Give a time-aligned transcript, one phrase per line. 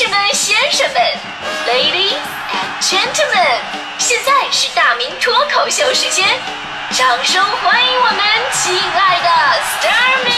[0.00, 0.96] 士们、先生们
[1.68, 2.16] ，Ladies
[2.48, 3.60] and Gentlemen，
[3.98, 6.26] 现在是大明脱口秀时间，
[6.92, 8.18] 掌声欢迎我们
[8.50, 9.28] 亲爱的
[9.60, 10.32] s t a r m y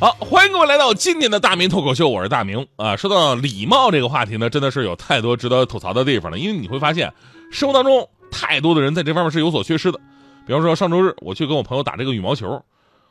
[0.00, 2.96] 好，欢迎各位来到今年的大明脱口秀，我是大明啊。
[2.96, 7.12] 说到礼貌这个话题呢，真的是有太多值得吐槽的地方了，因为你会发现，
[7.52, 10.00] 生活当中太多的人在这方面是有所缺失的。
[10.46, 12.64] 比方说上周日我去跟我朋友打这个羽毛球。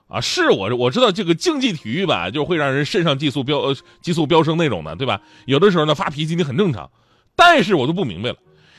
[0.08, 5.22] 啊，是我我知道这个竞技体育吧，就会让人肾上激素飙呃激素飙升那种的，对吧？
[5.45, 6.90] 有的时候呢发脾气你很正常，
[7.36, 8.36] 但是我就不明白了，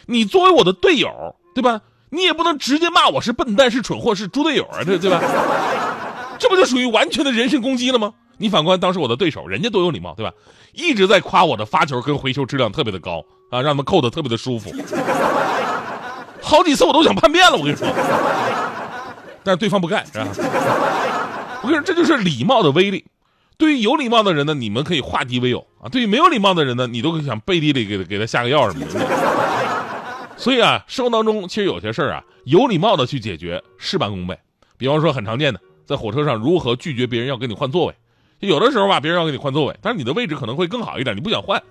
[0.07, 1.81] 你作为我的队友，对吧？
[2.11, 5.21] 你也不能直接骂我是笨蛋、是蠢货、是猪队友啊，这对吧？
[6.39, 8.13] 这不就属于完全的人身攻击了吗？
[8.39, 10.33] 你反观当时我的对手，人家多有礼貌，对吧？
[10.73, 14.71] 一直在夸我的发球跟回球质量特别的高啊，让他们扣的特别的舒服，
[16.41, 17.89] 好几次我都想叛变了，我跟你说，
[19.47, 20.27] 但是对方不干，是吧？
[21.63, 23.05] 我跟你说，这就是礼貌的威力。
[23.57, 29.07] 对于有礼貌的人呢，你们可以化敌为友啊；对于没有礼貌的人呢，你都可以想背地里给给他下个药什么的。
[30.37, 34.37] 所以啊，生活当中其实有些事儿啊，有礼貌的去解决，事半功倍。
[34.77, 37.95] 比方说很常见的，在火车上如何拒绝别人要跟你换座位。
[38.41, 41.63] 就有的时候吧，别人要跟你换座位，但是你的位置可能会更好一点，你不想换。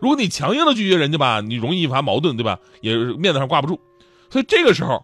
[0.00, 2.58] 如果你强硬的拒绝人家吧，你容易引发矛盾，对吧？
[2.82, 3.80] 也面子上挂不住。
[4.28, 5.02] 所以这个时候。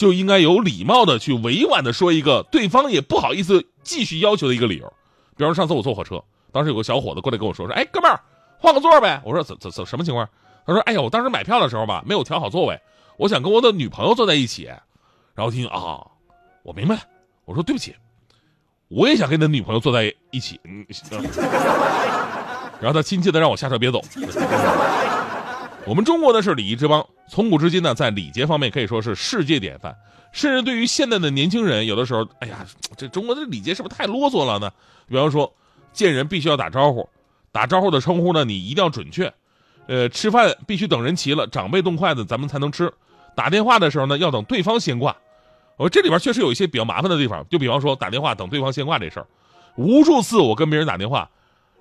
[0.00, 4.90] 就应该有礼貌的去委婉的说一个对方也不好意思继续要求的一个理由，
[5.36, 8.18] 比方说上次我坐火车，当时有个小伙子过来跟我说说，哎，哥们儿，
[8.58, 9.20] 换个座呗。
[9.26, 10.26] 我说怎怎怎什么情况？
[10.66, 12.80] 他说，哎呀，我当时买票的时候吧，没有调好座位，
[13.18, 14.70] 我想跟我的女朋友坐在一起。
[15.34, 16.00] 然后听啊，
[16.62, 17.02] 我明白了，
[17.44, 17.94] 我说对不起，
[18.88, 20.58] 我也想跟你的女朋友坐在一起。
[22.80, 24.00] 然后他亲切的让我下车别走。
[25.84, 29.96] 我们中国的是礼仪之邦，从古至今呢，在礼节方面可以说是世界典范。
[30.32, 34.68] 甚至对于现在的年轻人，有的时候，哎呀，这中国的礼节是不是太啰嗦了呢？
[35.08, 35.52] 比方说，
[35.92, 37.08] 见人必须要打招呼，
[37.52, 39.32] 打招呼的称呼呢，你一定要准确。
[39.86, 42.92] 呃，吃饭必须等人齐了，长辈动筷子，咱们才能吃。
[43.36, 45.16] 打电话的时候呢，要等对方先挂。
[45.76, 49.26] 我这里边确实有一些比较麻烦的地方，就比方说打电话等对方先挂这事儿，
[49.76, 51.30] 无数次我跟别人打电话，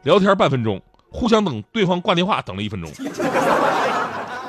[0.03, 0.79] 聊天半分钟。
[1.11, 2.91] 互相等对方挂电话，等了一分钟。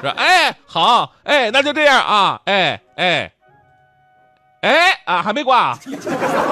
[0.01, 3.33] 说哎好哎那就这样啊哎哎
[4.63, 5.79] 哎啊还没挂 啊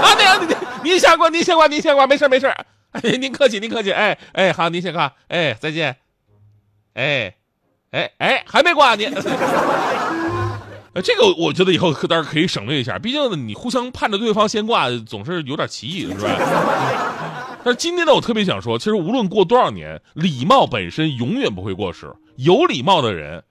[0.02, 0.56] 啊 您
[0.92, 2.46] 您先挂您先挂您先挂没事没事
[2.92, 5.96] 哎您客气您客气哎哎好您先挂哎再见
[6.94, 7.34] 哎
[7.90, 9.12] 哎哎还没挂您。
[10.94, 16.30] 呃这个我觉得以后可当然可以省略一下，毕竟你互相盼着对方先挂，总是有点歧义是吧？
[17.62, 22.10] 但是今天呢，我特别想说，其实无论过多少年，礼貌本身永远不会过时。
[22.38, 23.42] 有礼貌的人，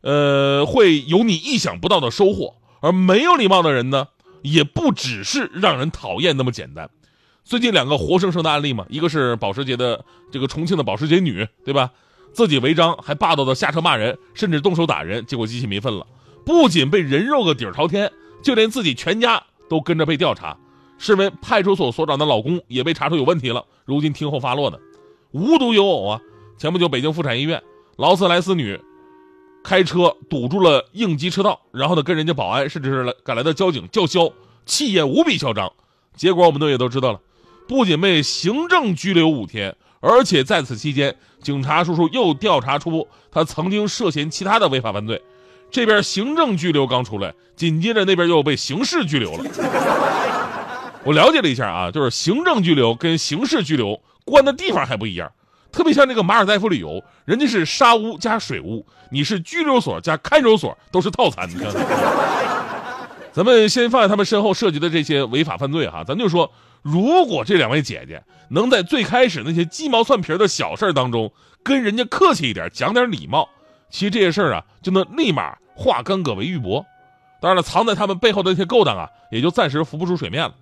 [0.00, 4.06] 呃，会有你意想不到的收获；而没有礼貌的人呢，
[4.42, 6.88] 也不只是让人讨厌那么简单。
[7.42, 11.90] 最近两个活生生的案例嘛，一个是保时捷的这个重庆的保时捷女，对吧？
[12.32, 16.06] 自己违章还霸道的下车骂人，甚至动手打人，结果机器没分了，
[16.46, 20.56] 不仅被人肉个底儿朝天，就连自己全家都跟着被调查。
[20.96, 24.78] 身为派出所所长的老公也被查出有问题了，如今听候发落呢。
[25.32, 26.20] 无独有偶啊，
[26.56, 27.62] 前不久北京妇产医院
[27.98, 28.80] 劳斯莱斯女
[29.64, 34.32] 开车堵住了应急车道，然后呢跟人家保安甚至是赶来的交警叫嚣，
[34.64, 35.72] 气焰无比嚣张。
[36.14, 37.20] 结果我们都也都知道了，
[37.66, 45.20] 不仅被行政拘留五天，而且在此期间，警察叔叔又调查出他曾经涉嫌其他的违法犯罪。
[45.68, 49.44] 这边行政拘留刚出来，紧接着那边又被刑事拘留了。
[51.02, 55.32] 我了解了一下啊，就是行政拘留跟刑事拘留关的地方还不一样，
[55.70, 61.48] 特别像这个马尔代夫旅游，人家是沙屋加水屋，你是拘留所加看守所，都是套餐。
[61.48, 61.72] 你看，
[63.32, 66.50] 咱们先放在他们身后涉及的这些违法犯罪哈，咱就说，
[66.82, 73.48] 如果这两位姐姐能在最开始那些鸡毛蒜皮的小事当中跟人家客气一点，讲点礼貌，
[73.90, 76.84] 其实这些事儿啊就能立马化干戈为玉帛。
[77.40, 80.54] 当然了，藏在他们背后的那些勾当啊，也就暂时浮不出水面了。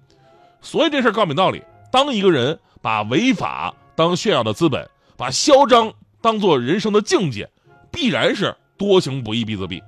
[0.61, 4.87] 所以这事儿告明道理：当一个人把违法当炫耀的资本，
[5.17, 7.49] 把嚣张当做人生的境界，
[7.91, 9.83] 必然是多行不义必自毙。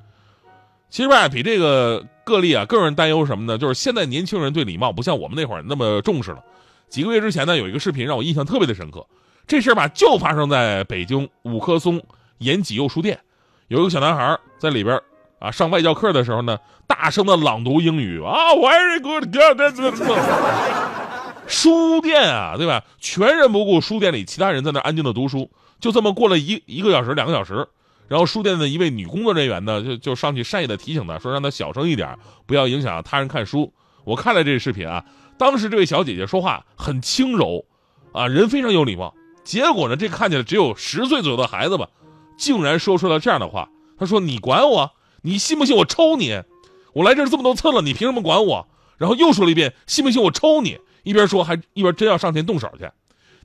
[0.90, 3.58] 其实吧，比这个个例啊更让人担忧什么呢？
[3.58, 6.42] 就是现在年轻人对礼貌不像我们那会儿那么重视了。
[6.88, 9.06] 几个月之前呢，有一个视频让我印象特别的深刻。
[9.46, 12.02] 这事儿吧，就发生在北京五棵松
[12.38, 13.20] 延吉右书店，
[13.68, 15.00] 有一个小男孩在里边。
[15.40, 16.58] 啊，上外教课的时候呢，
[16.88, 19.24] 大声的朗读英语啊，very good，
[21.48, 22.84] 书店啊，对吧？
[23.00, 25.50] 全然不顾书店里其他人在那安静的读书，
[25.80, 27.66] 就这么过了一一个小时、两个小时，
[28.06, 32.16] 然后书店的一位女工作人员呢，就就上去善意的提醒他，说让他小声一点，
[32.46, 33.72] 不要影响他人看书。
[34.04, 35.04] 我看了这个视频啊，
[35.38, 37.64] 当时这位小姐姐说话很轻柔，
[38.12, 39.14] 啊，人非常有礼貌。
[39.44, 41.88] 结果呢，这看起来只有十岁左右的孩子吧，
[42.36, 43.70] 竟然说出了这样的话。
[43.98, 44.92] 他说：“你管我？
[45.22, 46.42] 你信不信我抽你？
[46.92, 50.78] 我来这儿这么多次了，你凭什么管我？”然后又说了一遍：“信不信我抽你？”
[51.08, 52.86] 一边说还一边真要上前动手去。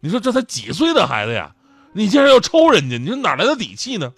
[0.02, 1.56] 你说这才几岁的孩子呀？
[1.94, 2.98] 你竟然要抽人家？
[2.98, 4.12] 你说哪来的底气呢？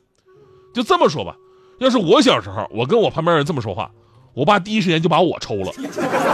[0.74, 1.36] 就这么说吧，
[1.78, 3.92] 要是我小时候，我跟我旁边人这么说话，
[4.34, 5.72] 我爸第一时间就把我抽了。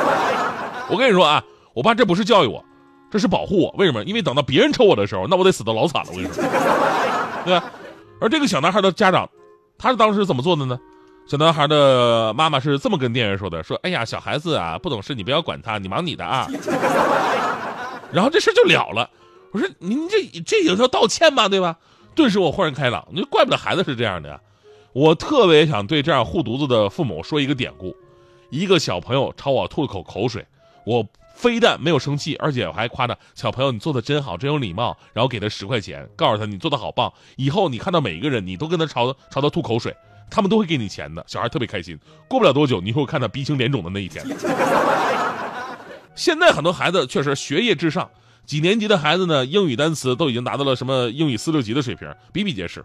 [0.90, 1.44] 我跟你说啊，
[1.74, 2.64] 我爸这不是教育我，
[3.12, 3.76] 这是保护我。
[3.78, 4.04] 为什么？
[4.06, 6.10] 因为等到别人抽我的时候，那我得死的老惨了。
[6.12, 6.42] 我跟你说，
[7.44, 7.72] 对吧？
[8.22, 9.30] 而这个小男孩的家长，
[9.78, 10.80] 他是当时怎么做的呢？
[11.28, 16.46] 小男孩的妈妈是这么跟店员说的：“说，哎呀，小孩子啊，不懂事，你不要管他，你忙你的啊。
[18.12, 19.10] ”然后这事就了了。
[19.52, 21.48] 我说：“您这这有叫道歉吗？
[21.48, 21.78] 对吧？”
[22.14, 24.42] 顿时我豁然开朗，你怪不得孩子是这样的呀。
[24.92, 27.96] 我特别想对这样护犊子的父母说一个典故：
[28.50, 30.46] 一个小朋友朝我吐了口口水。
[30.86, 34.98] 我非但没有生气，而且我还夸他小朋友你做的真好，真有礼貌。
[35.14, 39.96] 然后给他十块钱，告诉他你做的好棒，以后你看到每一个人，你都跟他朝朝他吐口水，
[40.32, 41.24] 他们都会给你钱的。
[41.28, 42.00] 小孩特别开心。
[42.28, 44.26] 过不了多久，你会看到鼻青脸肿的那一天。
[46.16, 48.10] 现在很多孩子确实学业至上，
[48.46, 52.80] 几年级的孩子呢，英语单词都已经达到了什么英语四六级的水平，比比皆是，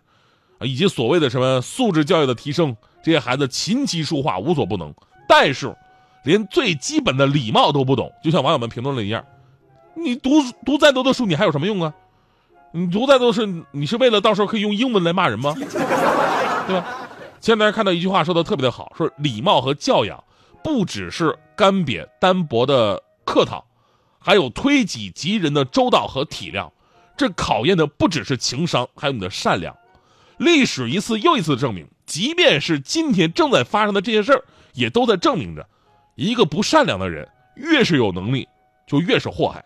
[0.59, 4.93] 啊，以及所谓的什么素质教育的提升，这些孩子琴棋书画无所不能，
[5.27, 5.75] 但是。
[6.25, 9.25] 连最基本的礼貌都不懂，就像网友们评论的一样，
[9.95, 11.95] 你读读再多的书，你还有什么用啊？
[12.73, 15.55] 你读再多是，你是为了到时候可以用英文来骂人吗？
[15.55, 16.85] 对吧？
[17.47, 20.25] 前两天看到一句话说的特别的好，说礼貌和教养
[20.65, 23.65] 不只是干瘪单薄的客套，
[24.19, 26.69] 还有推己及人的周到和体谅。
[27.17, 29.77] 这考验的不只是情商，还有你的善良。
[30.39, 34.43] 历史一次又一次的证明，即便是今天正在发生的这些事儿，
[34.73, 35.69] 也都在证明着。
[36.17, 38.49] 一个不善良的人，越是有能力，
[38.89, 39.65] 就越是祸害。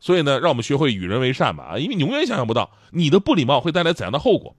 [0.00, 1.78] 所以呢，让我们学会与人为善吧啊！
[1.78, 4.56] 因为你永远想象不到你的不礼貌会带来怎样的后果。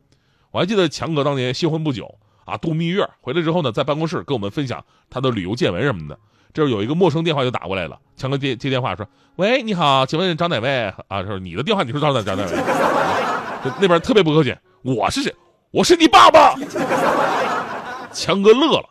[0.51, 6.18] 我还记得强哥当年新婚不久啊，度蜜月回来之后呢，在办公室跟我们分享他的旅游见闻什么的。
[6.54, 9.07] 这有一个陌生电话就打过来了，强哥接接电话说
[9.38, 12.51] ：“喂，你好，请问找哪位啊？”说你的电话，你说找哪找哪位？
[13.80, 15.34] 那边特别不客气，我是谁？
[15.72, 16.56] 我是你爸爸。
[18.13, 18.90] 强哥乐了。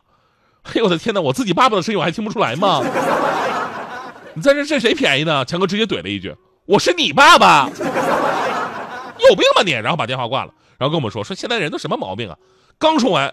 [0.65, 1.21] 哎呦我的天哪！
[1.21, 2.83] 我自己爸爸的声音我还听不出来吗？
[4.35, 5.45] 你在这占谁便宜呢？
[5.45, 6.35] 强哥直接怼了一句
[6.67, 12.37] ：“我是你爸爸，有病吧你！”然后把电话挂了，然后跟我们说：“说现在人都什么毛病啊？”
[12.79, 13.33] 刚说完，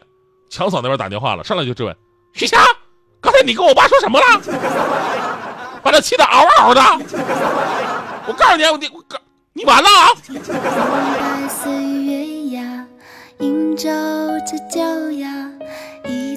[0.50, 1.96] 强嫂那边打电话了，上来就质问
[2.34, 2.58] ：“徐霞，
[3.22, 4.26] 刚才你跟我爸说什么了？
[5.84, 6.82] 把他气得嗷嗷的！
[8.28, 9.18] 我告诉你，我你我告
[9.54, 10.10] 你完了啊！”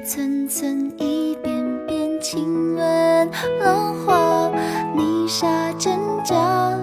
[0.05, 3.31] 寸寸一遍遍亲吻
[3.61, 4.51] 浪花，
[4.97, 6.77] 泥沙挣扎，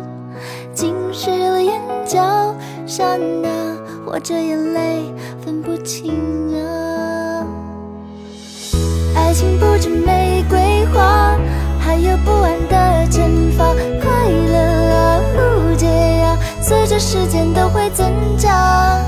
[0.73, 2.55] 浸湿了眼角，
[2.87, 3.75] 刹那
[4.05, 6.15] 或者眼泪分不清
[6.55, 6.78] 啊。
[9.29, 11.37] 爱情不止玫瑰花，
[11.79, 13.63] 还有不安的牵发，
[14.01, 18.99] 快乐啊，误解啊，随着时间都会增加。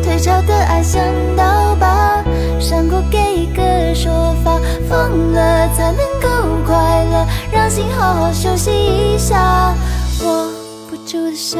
[0.00, 1.02] 退潮的爱像
[1.36, 2.22] 刀疤，
[2.60, 4.60] 伤过给一个说法。
[4.88, 6.28] 疯了才能够
[6.64, 9.74] 快乐，让心好好休息一下。
[10.22, 10.52] 握
[10.88, 11.58] 不住的沙，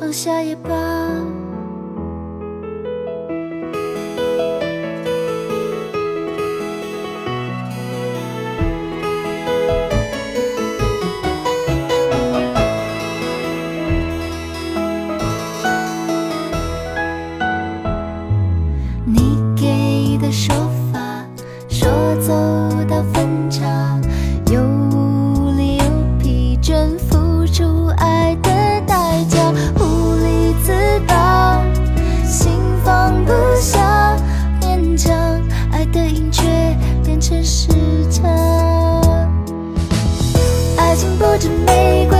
[0.00, 0.74] 放下也罢。
[41.18, 42.17] 不知玫瑰。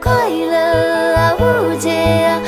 [0.00, 1.90] 快乐啊，无解
[2.24, 2.40] 啊，